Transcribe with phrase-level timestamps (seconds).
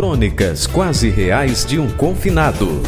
[0.00, 2.80] Crônicas quase reais de um confinado.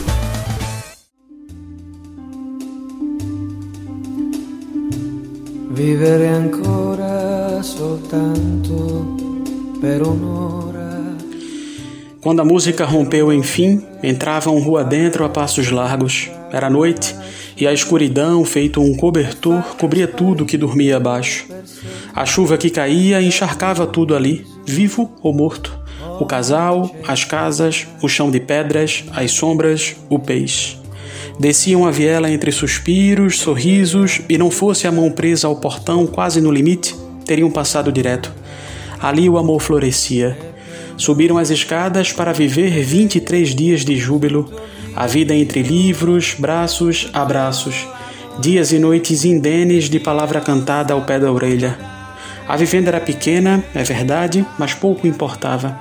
[5.70, 9.14] Vivere ancora soltanto
[9.78, 11.18] per un'ora.
[12.22, 16.30] Quando a música rompeu enfim, entravam rua dentro a passos largos.
[16.50, 17.14] Era noite
[17.58, 21.44] e a escuridão, feito um cobertor, cobria tudo que dormia abaixo.
[22.14, 25.81] A chuva que caía encharcava tudo ali, vivo ou morto.
[26.20, 30.76] O casal, as casas, o chão de pedras, as sombras, o peixe.
[31.38, 36.40] Desciam a viela entre suspiros, sorrisos, e não fosse a mão presa ao portão quase
[36.40, 36.94] no limite,
[37.24, 38.32] teriam passado direto.
[39.00, 40.36] Ali o amor florescia.
[40.96, 44.48] Subiram as escadas para viver 23 dias de júbilo,
[44.94, 47.86] a vida entre livros, braços, abraços,
[48.38, 51.76] dias e noites indenes de palavra cantada ao pé da orelha.
[52.46, 55.78] A vivenda era pequena, é verdade, mas pouco importava.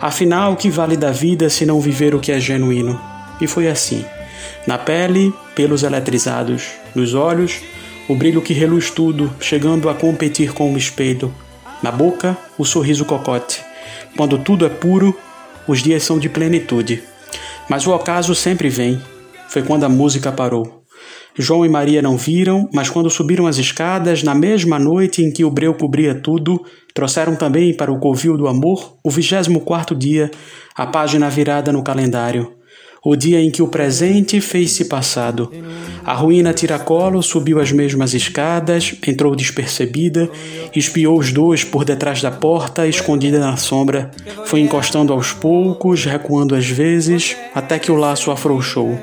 [0.00, 2.98] Afinal, o que vale da vida se não viver o que é genuíno?
[3.38, 4.02] E foi assim.
[4.66, 6.68] Na pele, pelos eletrizados.
[6.94, 7.60] Nos olhos,
[8.08, 11.32] o brilho que reluz tudo, chegando a competir com o espelho.
[11.82, 13.62] Na boca, o sorriso cocote.
[14.16, 15.14] Quando tudo é puro,
[15.68, 17.02] os dias são de plenitude.
[17.68, 19.00] Mas o ocaso sempre vem.
[19.48, 20.79] Foi quando a música parou.
[21.38, 25.44] João e Maria não viram, mas quando subiram as escadas, na mesma noite em que
[25.44, 26.62] o breu cobria tudo,
[26.94, 30.30] trouxeram também para o covil do amor o vigésimo quarto dia,
[30.74, 32.60] a página virada no calendário
[33.02, 35.50] o dia em que o presente fez-se passado.
[36.04, 40.28] A ruína tiracolo subiu as mesmas escadas, entrou despercebida,
[40.74, 44.10] espiou os dois por detrás da porta, escondida na sombra.
[44.44, 48.98] Foi encostando aos poucos, recuando às vezes, até que o laço afrouxou.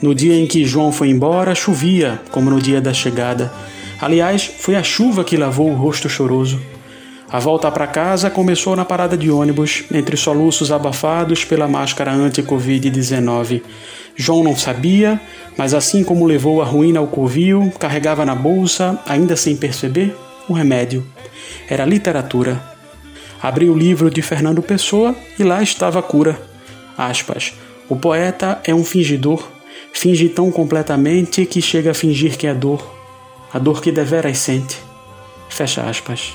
[0.00, 3.52] No dia em que João foi embora, chovia, como no dia da chegada.
[4.00, 6.60] Aliás, foi a chuva que lavou o rosto choroso.
[7.28, 13.62] A volta para casa começou na parada de ônibus, entre soluços abafados pela máscara anti-Covid-19.
[14.14, 15.20] João não sabia,
[15.56, 20.14] mas assim como levou a ruína ao covil, carregava na bolsa, ainda sem perceber,
[20.48, 21.04] o remédio.
[21.68, 22.62] Era literatura.
[23.42, 26.40] Abriu o livro de Fernando Pessoa e lá estava a cura.
[26.96, 27.54] Aspas.
[27.88, 29.46] O poeta é um fingidor,
[29.98, 32.94] finge tão completamente que chega a fingir que é dor,
[33.52, 34.76] a dor que deveras sente.
[35.48, 36.34] Fecha aspas.